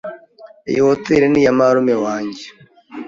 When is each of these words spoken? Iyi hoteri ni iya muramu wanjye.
Iyi 0.69 0.81
hoteri 0.87 1.25
ni 1.29 1.39
iya 1.41 1.51
muramu 1.57 1.95
wanjye. 2.05 2.45